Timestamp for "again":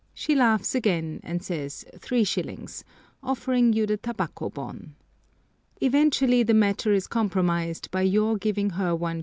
0.73-1.19